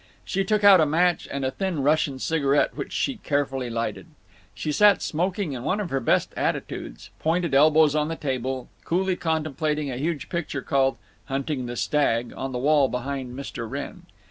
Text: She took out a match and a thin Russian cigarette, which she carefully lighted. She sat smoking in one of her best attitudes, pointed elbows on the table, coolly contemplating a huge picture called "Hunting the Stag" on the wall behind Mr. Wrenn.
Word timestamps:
She 0.25 0.43
took 0.43 0.63
out 0.63 0.81
a 0.81 0.87
match 0.87 1.27
and 1.29 1.45
a 1.45 1.51
thin 1.51 1.83
Russian 1.83 2.17
cigarette, 2.17 2.75
which 2.75 2.91
she 2.91 3.17
carefully 3.17 3.69
lighted. 3.69 4.07
She 4.55 4.71
sat 4.71 4.99
smoking 5.03 5.53
in 5.53 5.61
one 5.63 5.79
of 5.79 5.91
her 5.91 5.99
best 5.99 6.33
attitudes, 6.35 7.11
pointed 7.19 7.53
elbows 7.53 7.93
on 7.93 8.07
the 8.07 8.15
table, 8.15 8.67
coolly 8.83 9.15
contemplating 9.15 9.91
a 9.91 9.97
huge 9.97 10.27
picture 10.27 10.63
called 10.63 10.97
"Hunting 11.25 11.67
the 11.67 11.75
Stag" 11.75 12.33
on 12.35 12.51
the 12.51 12.57
wall 12.57 12.89
behind 12.89 13.35
Mr. 13.37 13.69
Wrenn. 13.69 14.07